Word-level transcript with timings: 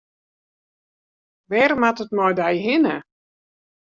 Wêr 1.49 1.71
moat 1.81 1.99
it 2.03 2.11
mei 2.15 2.33
dy 2.39 2.53
hinne? 2.65 2.95